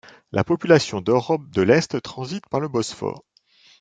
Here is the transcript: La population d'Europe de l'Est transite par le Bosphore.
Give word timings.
La 0.31 0.43
population 0.43 0.99
d'Europe 0.99 1.47
de 1.51 1.61
l'Est 1.61 2.01
transite 2.01 2.47
par 2.49 2.59
le 2.59 2.67
Bosphore. 2.67 3.23